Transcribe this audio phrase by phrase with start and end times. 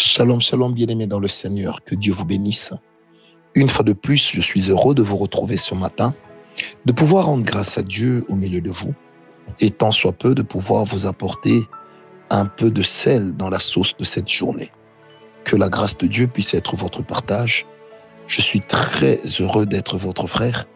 [0.00, 2.72] Shalom, shalom, bien-aimés dans le Seigneur, que Dieu vous bénisse.
[3.56, 6.14] Une fois de plus, je suis heureux de vous retrouver ce matin,
[6.84, 8.94] de pouvoir rendre grâce à Dieu au milieu de vous,
[9.58, 11.64] et tant soit peu de pouvoir vous apporter
[12.30, 14.70] un peu de sel dans la sauce de cette journée.
[15.42, 17.66] Que la grâce de Dieu puisse être votre partage.
[18.28, 20.66] Je suis très heureux d'être votre frère,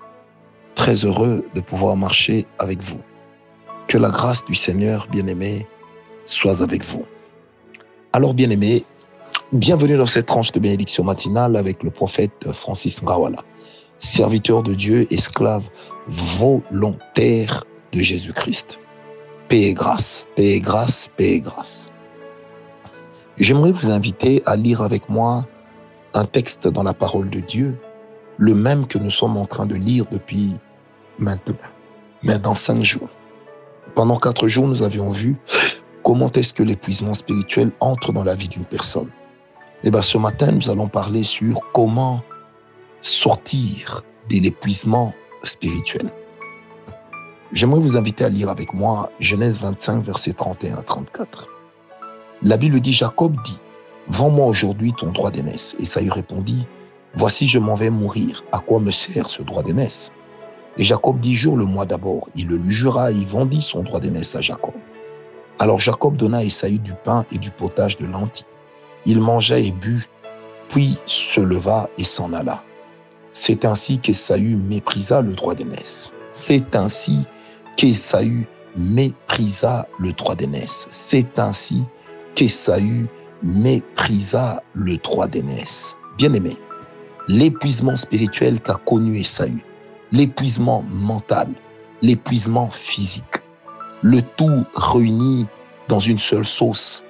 [0.75, 3.01] très heureux de pouvoir marcher avec vous.
[3.87, 5.69] Que la grâce du Seigneur, bien-aimé,
[6.25, 7.05] soit avec vous.
[8.13, 8.85] Alors, bien-aimés,
[9.53, 13.45] bienvenue dans cette tranche de bénédiction matinale avec le prophète Francis Ngawala,
[13.99, 15.69] serviteur de Dieu, esclave
[16.07, 18.79] volontaire de Jésus-Christ.
[19.49, 21.93] Paix et grâce, paix et grâce, paix et grâce.
[23.37, 25.47] J'aimerais vous inviter à lire avec moi
[26.15, 27.77] un texte dans la parole de Dieu,
[28.39, 30.55] le même que nous sommes en train de lire depuis
[31.19, 31.57] maintenant,
[32.23, 33.11] mais dans cinq jours.
[33.95, 35.37] Pendant quatre jours, nous avions vu
[36.03, 39.11] comment est-ce que l'épuisement spirituel entre dans la vie d'une personne.
[39.85, 42.23] Eh bien, ce matin, nous allons parler sur comment
[43.01, 46.09] sortir de l'épuisement spirituel.
[47.53, 51.49] J'aimerais vous inviter à lire avec moi Genèse 25, versets 31 à 34.
[52.43, 53.59] La Bible dit, Jacob dit,
[54.09, 55.75] Vends-moi aujourd'hui ton droit d'aînesse.
[55.81, 56.65] Et Saïd répondit,
[57.15, 58.45] Voici, je m'en vais mourir.
[58.53, 60.13] À quoi me sert ce droit d'aînesse?
[60.79, 62.29] Et Jacob dit, Jure-le-moi d'abord.
[62.37, 64.75] Il le jura et il vendit son droit d'aînesse à Jacob.
[65.59, 68.47] Alors Jacob donna à Esaü du pain et du potage de lentilles.
[69.07, 70.09] Il mangea et but,
[70.69, 72.63] puis se leva et s'en alla.
[73.31, 76.13] C'est ainsi qu'Esaü méprisa le droit d'aînesse.
[76.29, 77.21] C'est ainsi
[77.77, 80.87] qu'Esaü méprisa le droit d'aînesse.
[80.91, 81.83] C'est ainsi
[82.35, 83.07] qu'Esaü
[83.43, 85.97] méprisa le droit d'aînesse.
[86.19, 86.57] Bien-aimé,
[87.29, 89.65] l'épuisement spirituel qu'a connu Esaü,
[90.13, 91.49] l'épuisement mental,
[92.03, 93.43] l'épuisement physique,
[94.03, 95.47] le tout réuni
[95.89, 97.05] dans une seule sauce,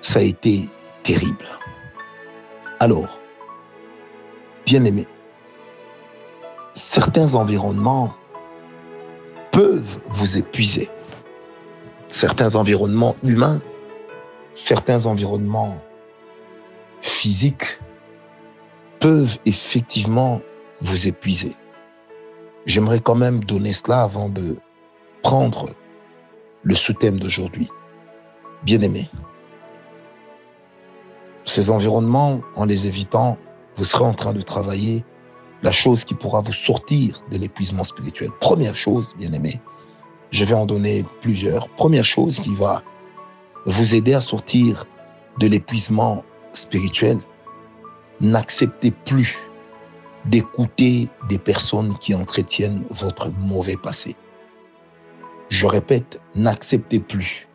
[0.00, 0.68] ça a été
[1.02, 1.46] terrible.
[2.80, 3.18] Alors,
[4.66, 5.06] bien-aimé,
[6.72, 8.14] certains environnements
[9.50, 10.88] peuvent vous épuiser.
[12.08, 13.60] Certains environnements humains,
[14.54, 15.80] certains environnements
[17.00, 17.78] physiques
[19.00, 20.40] peuvent effectivement
[20.80, 21.56] vous épuiser.
[22.66, 24.56] J'aimerais quand même donner cela avant de
[25.22, 25.70] prendre
[26.62, 27.68] le sous-thème d'aujourd'hui.
[28.62, 29.10] Bien-aimé,
[31.44, 33.38] ces environnements, en les évitant,
[33.76, 35.04] vous serez en train de travailler
[35.62, 38.30] la chose qui pourra vous sortir de l'épuisement spirituel.
[38.40, 39.60] Première chose, bien-aimé,
[40.30, 41.68] je vais en donner plusieurs.
[41.70, 42.82] Première chose qui va
[43.66, 44.84] vous aider à sortir
[45.38, 47.18] de l'épuisement spirituel,
[48.20, 49.38] n'acceptez plus
[50.26, 54.16] d'écouter des personnes qui entretiennent votre mauvais passé.
[55.48, 57.48] Je répète, n'acceptez plus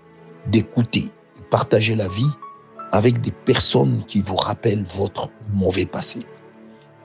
[0.47, 2.29] d'écouter, de partager la vie
[2.91, 6.19] avec des personnes qui vous rappellent votre mauvais passé.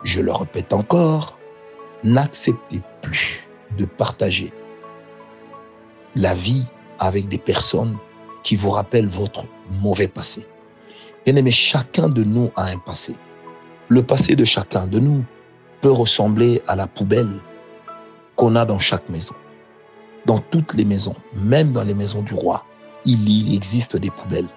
[0.05, 1.39] Je le répète encore,
[2.05, 3.49] n'acceptez plus
[3.79, 4.53] de partager
[6.15, 6.65] la vie
[6.99, 7.97] avec des personnes
[8.43, 9.45] qui vous rappellent votre
[9.81, 10.47] mauvais passé.
[11.25, 13.15] Bien aimé, chacun de nous a un passé.
[13.89, 15.25] Le passé de chacun de nous
[15.81, 17.41] peut ressembler à la poubelle
[18.37, 19.35] qu'on a dans chaque maison.
[20.27, 22.65] Dans toutes les maisons, même dans les maisons du roi,
[23.05, 24.49] il existe des poubelles.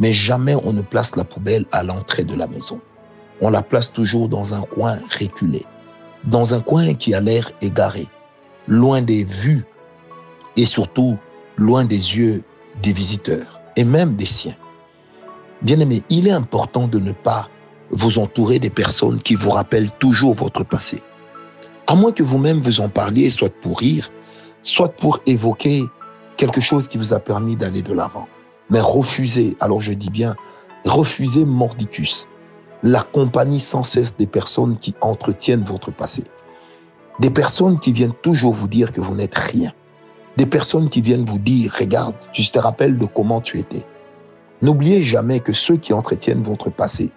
[0.00, 2.80] Mais jamais on ne place la poubelle à l'entrée de la maison.
[3.40, 5.64] On la place toujours dans un coin reculé,
[6.24, 8.08] dans un coin qui a l'air égaré,
[8.68, 9.64] loin des vues
[10.56, 11.16] et surtout
[11.56, 12.42] loin des yeux
[12.82, 14.56] des visiteurs et même des siens.
[15.62, 17.48] Bien aimé, il est important de ne pas
[17.90, 21.02] vous entourer des personnes qui vous rappellent toujours votre passé.
[21.86, 24.10] À moins que vous-même vous en parliez, soit pour rire,
[24.62, 25.84] soit pour évoquer
[26.36, 28.26] quelque chose qui vous a permis d'aller de l'avant.
[28.70, 30.36] Mais refusez, alors je dis bien,
[30.84, 32.28] refusez mordicus,
[32.82, 36.24] la compagnie sans cesse des personnes qui entretiennent votre passé.
[37.20, 39.72] Des personnes qui viennent toujours vous dire que vous n'êtes rien.
[40.36, 43.84] Des personnes qui viennent vous dire, regarde, tu te rappelles de comment tu étais.
[44.62, 47.12] N'oubliez jamais que ceux qui entretiennent votre passé,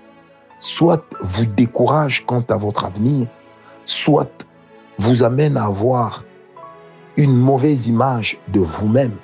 [0.60, 3.28] soit vous découragent quant à votre avenir,
[3.86, 4.46] soit
[5.00, 6.24] vous amènent à avoir
[7.16, 9.16] une mauvaise image de vous-même,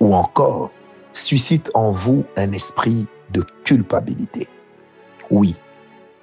[0.00, 0.70] ou encore
[1.12, 4.48] suscite en vous un esprit de culpabilité.
[5.30, 5.56] Oui,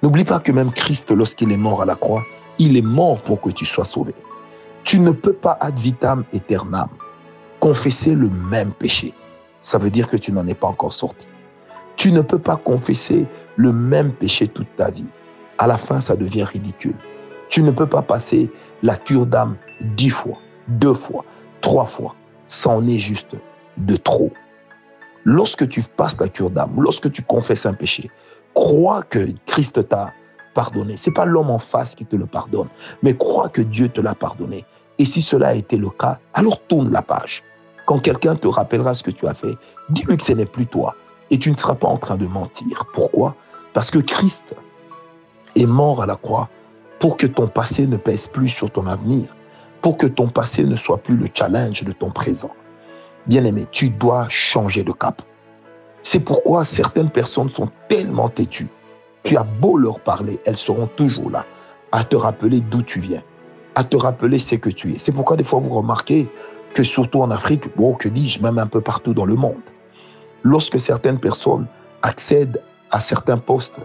[0.02, 2.24] n'oublie pas que même Christ, lorsqu'il est mort à la croix,
[2.58, 4.14] il est mort pour que tu sois sauvé.
[4.84, 6.88] Tu ne peux pas ad vitam aeternam
[7.60, 9.12] confesser le même péché.
[9.60, 11.26] Ça veut dire que tu n'en es pas encore sorti.
[11.96, 15.06] Tu ne peux pas confesser le même péché toute ta vie.
[15.58, 16.94] À la fin, ça devient ridicule.
[17.48, 18.50] Tu ne peux pas passer
[18.82, 20.38] la cure d'âme dix fois,
[20.68, 21.24] deux fois,
[21.60, 22.14] trois fois.
[22.46, 23.34] Ça en est juste
[23.78, 24.30] de trop.
[25.28, 28.12] Lorsque tu passes ta cure d'âme, lorsque tu confesses un péché,
[28.54, 30.14] crois que Christ t'a
[30.54, 30.96] pardonné.
[30.96, 32.68] C'est pas l'homme en face qui te le pardonne,
[33.02, 34.64] mais crois que Dieu te l'a pardonné.
[35.00, 37.42] Et si cela a été le cas, alors tourne la page.
[37.86, 39.56] Quand quelqu'un te rappellera ce que tu as fait,
[39.90, 40.94] dis-lui que ce n'est plus toi
[41.30, 42.84] et tu ne seras pas en train de mentir.
[42.94, 43.34] Pourquoi?
[43.72, 44.54] Parce que Christ
[45.56, 46.48] est mort à la croix
[47.00, 49.34] pour que ton passé ne pèse plus sur ton avenir,
[49.82, 52.52] pour que ton passé ne soit plus le challenge de ton présent.
[53.26, 55.22] Bien-aimé, tu dois changer de cap.
[56.02, 58.68] C'est pourquoi certaines personnes sont tellement têtues.
[59.24, 61.44] Tu as beau leur parler, elles seront toujours là,
[61.90, 63.22] à te rappeler d'où tu viens,
[63.74, 64.98] à te rappeler ce que tu es.
[64.98, 66.28] C'est pourquoi des fois vous remarquez
[66.74, 69.62] que surtout en Afrique, bon, que dis-je, même un peu partout dans le monde,
[70.44, 71.66] lorsque certaines personnes
[72.02, 72.62] accèdent
[72.92, 73.80] à certains postes,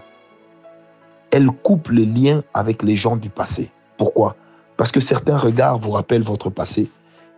[1.32, 3.70] elles coupent les liens avec les gens du passé.
[3.98, 4.36] Pourquoi?
[4.76, 6.88] Parce que certains regards vous rappellent votre passé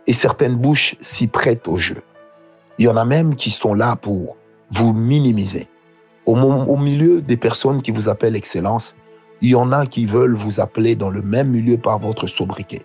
[0.07, 2.01] et certaines bouches s'y prêtent au jeu.
[2.77, 4.37] Il y en a même qui sont là pour
[4.69, 5.67] vous minimiser.
[6.25, 8.95] Au, milieu des personnes qui vous appellent excellence,
[9.41, 12.83] il y en a qui veulent vous appeler dans le même milieu par votre sobriquet.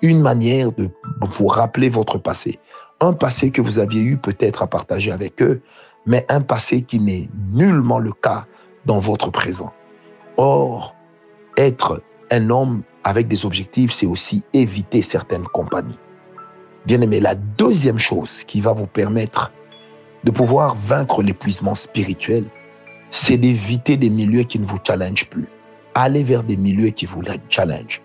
[0.00, 0.88] Une manière de
[1.20, 2.58] vous rappeler votre passé.
[3.00, 5.60] Un passé que vous aviez eu peut-être à partager avec eux,
[6.06, 8.46] mais un passé qui n'est nullement le cas
[8.86, 9.72] dans votre présent.
[10.36, 10.94] Or,
[11.56, 15.98] être un homme avec des objectifs, c'est aussi éviter certaines compagnies.
[16.88, 19.52] Bien aimé, la deuxième chose qui va vous permettre
[20.24, 22.44] de pouvoir vaincre l'épuisement spirituel,
[23.10, 25.48] c'est d'éviter des milieux qui ne vous challengent plus.
[25.94, 27.20] Aller vers des milieux qui vous
[27.50, 28.00] challengent.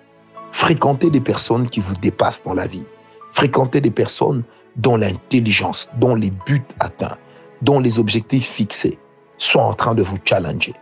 [0.52, 2.84] Fréquenter des personnes qui vous dépassent dans la vie.
[3.32, 4.44] Fréquenter des personnes
[4.76, 7.18] dont l'intelligence, dont les buts atteints,
[7.62, 9.00] dont les objectifs fixés
[9.38, 10.74] sont en train de vous challenger.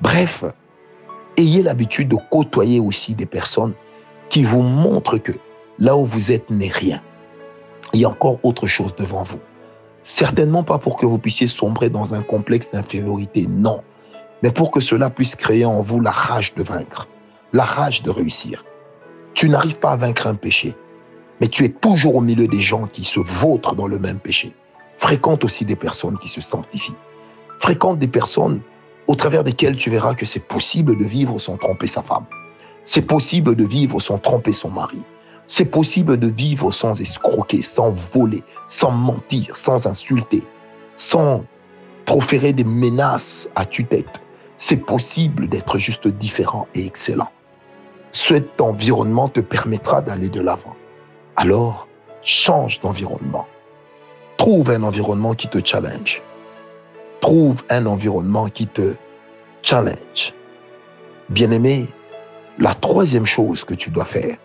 [0.00, 0.44] Bref,
[1.36, 3.72] ayez l'habitude de côtoyer aussi des personnes
[4.28, 5.32] qui vous montrent que
[5.80, 7.02] là où vous êtes n'est rien.
[7.92, 9.40] Il y a encore autre chose devant vous.
[10.02, 13.82] Certainement pas pour que vous puissiez sombrer dans un complexe d'infériorité, non,
[14.42, 17.08] mais pour que cela puisse créer en vous la rage de vaincre,
[17.52, 18.64] la rage de réussir.
[19.32, 20.74] Tu n'arrives pas à vaincre un péché,
[21.40, 24.52] mais tu es toujours au milieu des gens qui se vautrent dans le même péché.
[24.98, 26.94] Fréquente aussi des personnes qui se sanctifient.
[27.58, 28.60] Fréquente des personnes
[29.06, 32.24] au travers desquelles tu verras que c'est possible de vivre sans tromper sa femme.
[32.84, 35.00] C'est possible de vivre sans tromper son mari.
[35.46, 40.42] C'est possible de vivre sans escroquer, sans voler, sans mentir, sans insulter,
[40.96, 41.44] sans
[42.06, 44.22] proférer des menaces à tue-tête.
[44.58, 47.30] C'est possible d'être juste différent et excellent.
[48.12, 50.76] Cet environnement te permettra d'aller de l'avant.
[51.36, 51.88] Alors,
[52.22, 53.46] change d'environnement.
[54.36, 56.22] Trouve un environnement qui te challenge.
[57.20, 58.94] Trouve un environnement qui te
[59.62, 60.32] challenge.
[61.28, 61.88] Bien-aimé,
[62.58, 64.36] la troisième chose que tu dois faire,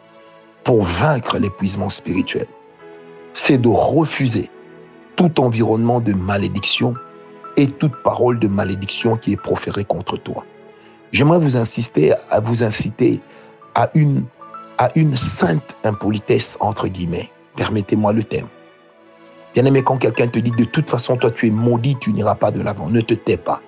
[0.63, 2.47] pour vaincre l'épuisement spirituel,
[3.33, 4.49] c'est de refuser
[5.15, 6.93] tout environnement de malédiction
[7.57, 10.45] et toute parole de malédiction qui est proférée contre toi.
[11.11, 13.19] J'aimerais vous insister à vous inciter
[13.75, 17.29] à une sainte impolitesse entre guillemets.
[17.55, 18.47] Permettez-moi le thème.
[19.53, 22.35] Bien aimé, quand quelqu'un te dit de toute façon toi tu es maudit, tu n'iras
[22.35, 23.61] pas de l'avant, ne te tais pas.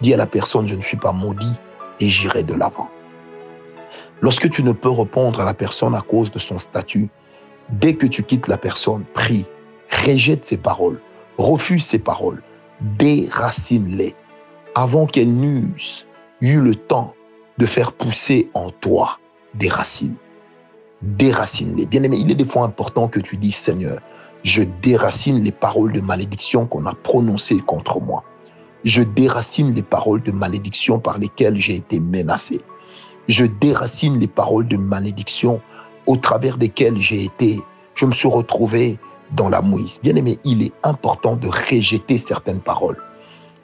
[0.00, 1.52] Dis à la personne je ne suis pas maudit
[2.00, 2.88] et j'irai de l'avant.
[4.20, 7.08] Lorsque tu ne peux répondre à la personne à cause de son statut,
[7.68, 9.46] dès que tu quittes la personne, prie,
[9.90, 11.00] rejette ses paroles,
[11.36, 12.42] refuse ses paroles,
[12.80, 14.14] déracine-les
[14.74, 16.06] avant qu'elles n'eussent
[16.40, 17.14] eu le temps
[17.58, 19.18] de faire pousser en toi
[19.54, 20.16] des racines.
[21.02, 21.86] Déracine-les.
[21.86, 24.00] Bien aimé, il est des fois important que tu dises, Seigneur,
[24.42, 28.24] je déracine les paroles de malédiction qu'on a prononcées contre moi.
[28.84, 32.60] Je déracine les paroles de malédiction par lesquelles j'ai été menacé
[33.28, 35.60] je déracine les paroles de malédiction
[36.06, 37.62] au travers desquelles j'ai été,
[37.94, 38.98] je me suis retrouvé
[39.32, 39.98] dans la mouise.
[40.02, 42.98] Bien aimé, il est important de rejeter certaines paroles.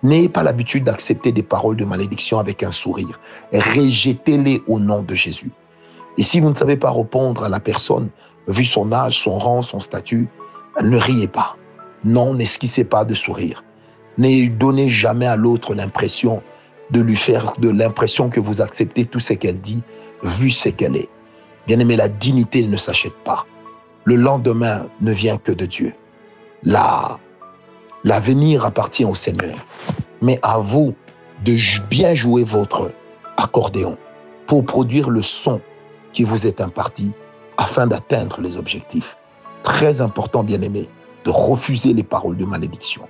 [0.02, 3.20] N'ayez pas l'habitude d'accepter des paroles de malédiction avec un sourire.
[3.52, 5.52] Rejetez-les au nom de Jésus.
[6.18, 8.08] Et si vous ne savez pas répondre à la personne,
[8.48, 10.28] vu son âge, son rang, son statut,
[10.82, 11.56] ne riez pas.
[12.04, 13.62] Non, n'esquissez pas de sourire.
[14.18, 16.42] Ne donnez jamais à l'autre l'impression
[16.92, 19.82] de lui faire de l'impression que vous acceptez tout ce qu'elle dit,
[20.22, 21.08] vu ce qu'elle est.
[21.66, 23.46] Bien aimé, la dignité ne s'achète pas.
[24.04, 25.94] Le lendemain ne vient que de Dieu.
[26.62, 27.18] La,
[28.04, 29.56] l'avenir appartient au Seigneur.
[30.20, 30.94] Mais à vous
[31.44, 31.56] de
[31.88, 32.92] bien jouer votre
[33.36, 33.96] accordéon
[34.46, 35.60] pour produire le son
[36.12, 37.10] qui vous est imparti
[37.56, 39.16] afin d'atteindre les objectifs.
[39.62, 40.88] Très important, bien aimé,
[41.24, 43.02] de refuser les paroles de malédiction.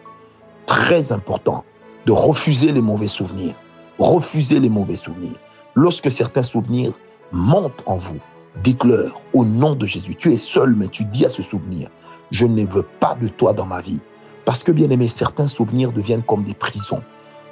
[0.67, 1.65] Très important
[2.07, 3.55] de refuser les mauvais souvenirs.
[3.99, 5.37] Refusez les mauvais souvenirs.
[5.75, 6.93] Lorsque certains souvenirs
[7.33, 8.19] montent en vous,
[8.63, 11.89] dites-leur au nom de Jésus, tu es seul, mais tu dis à ce souvenir,
[12.31, 14.01] je ne veux pas de toi dans ma vie.
[14.45, 17.03] Parce que, bien aimé, certains souvenirs deviennent comme des prisons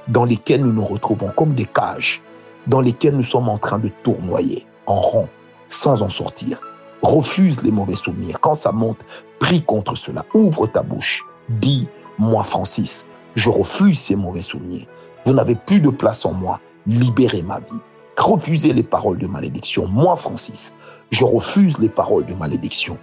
[0.09, 2.21] dans lesquelles nous nous retrouvons, comme des cages
[2.67, 5.29] dans lesquelles nous sommes en train de tournoyer en rond,
[5.69, 6.61] sans en sortir.
[7.03, 8.41] Refuse les mauvais souvenirs.
[8.41, 8.99] Quand ça monte,
[9.39, 10.25] prie contre cela.
[10.35, 11.25] Ouvre ta bouche.
[11.49, 14.87] Dis, moi Francis, je refuse ces mauvais souvenirs.
[15.27, 16.61] Vous n'avez plus de place en moi.
[16.87, 17.81] Libérez ma vie.
[18.17, 19.87] Refusez les paroles de malédiction.
[19.87, 20.73] Moi Francis,
[21.11, 22.97] je refuse les paroles de malédiction.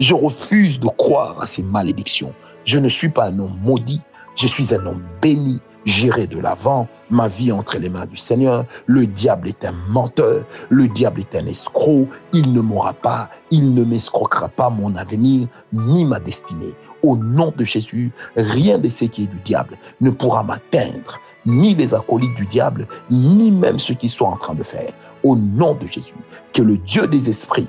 [0.00, 2.32] Je refuse de croire à ces malédictions.
[2.64, 4.00] Je ne suis pas un homme maudit.
[4.36, 5.60] Je suis un homme béni.
[5.84, 8.64] J'irai de l'avant, ma vie entre les mains du Seigneur.
[8.86, 13.74] Le diable est un menteur, le diable est un escroc, il ne m'aura pas, il
[13.74, 16.72] ne m'escroquera pas mon avenir ni ma destinée.
[17.02, 21.74] Au nom de Jésus, rien de ce qui est du diable ne pourra m'atteindre, ni
[21.74, 24.92] les acolytes du diable, ni même ceux qui sont en train de faire.
[25.22, 26.14] Au nom de Jésus,
[26.52, 27.68] que le Dieu des esprits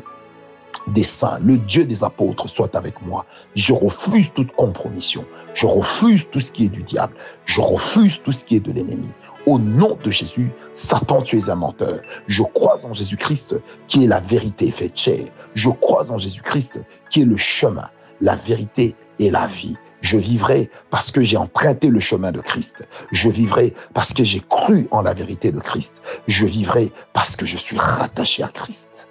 [0.88, 3.26] des saints, le Dieu des apôtres soit avec moi.
[3.56, 5.26] Je refuse toute compromission.
[5.54, 7.16] Je refuse tout ce qui est du diable.
[7.46, 9.10] Je refuse tout ce qui est de l'ennemi.
[9.46, 12.00] Au nom de Jésus, Satan, tu es un menteur.
[12.28, 13.56] Je crois en Jésus-Christ
[13.88, 15.26] qui est la vérité faite chair.
[15.54, 16.80] Je crois en Jésus-Christ
[17.10, 17.90] qui est le chemin,
[18.22, 19.76] la vérité et la vie.
[20.02, 22.88] Je vivrai parce que j'ai emprunté le chemin de Christ.
[23.12, 26.02] Je vivrai parce que j'ai cru en la vérité de Christ.
[26.28, 29.08] Je vivrai parce que je suis rattaché à Christ.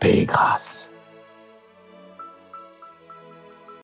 [0.00, 0.90] Paix et grâce.